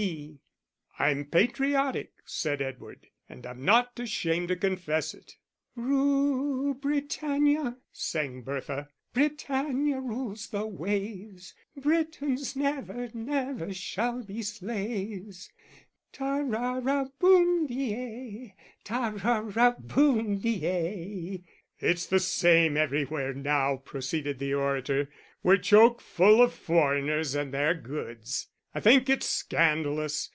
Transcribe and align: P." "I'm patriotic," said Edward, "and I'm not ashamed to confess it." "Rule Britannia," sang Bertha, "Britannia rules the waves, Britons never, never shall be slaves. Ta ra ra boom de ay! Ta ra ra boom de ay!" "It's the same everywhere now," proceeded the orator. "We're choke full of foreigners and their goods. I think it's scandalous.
P." 0.01 0.39
"I'm 0.97 1.25
patriotic," 1.25 2.09
said 2.25 2.59
Edward, 2.59 3.05
"and 3.29 3.45
I'm 3.45 3.63
not 3.63 3.99
ashamed 3.99 4.47
to 4.47 4.55
confess 4.55 5.13
it." 5.13 5.35
"Rule 5.75 6.73
Britannia," 6.73 7.77
sang 7.93 8.41
Bertha, 8.41 8.89
"Britannia 9.13 9.99
rules 9.99 10.47
the 10.47 10.65
waves, 10.65 11.53
Britons 11.77 12.55
never, 12.55 13.09
never 13.13 13.71
shall 13.75 14.23
be 14.23 14.41
slaves. 14.41 15.51
Ta 16.11 16.37
ra 16.37 16.79
ra 16.81 17.05
boom 17.19 17.67
de 17.67 17.93
ay! 17.93 18.55
Ta 18.83 19.13
ra 19.23 19.41
ra 19.53 19.75
boom 19.79 20.39
de 20.39 20.65
ay!" 20.65 21.43
"It's 21.77 22.07
the 22.07 22.19
same 22.19 22.75
everywhere 22.75 23.35
now," 23.35 23.77
proceeded 23.77 24.39
the 24.39 24.55
orator. 24.55 25.11
"We're 25.43 25.57
choke 25.57 26.01
full 26.01 26.41
of 26.41 26.55
foreigners 26.55 27.35
and 27.35 27.53
their 27.53 27.75
goods. 27.75 28.47
I 28.73 28.79
think 28.79 29.09
it's 29.09 29.27
scandalous. 29.27 30.29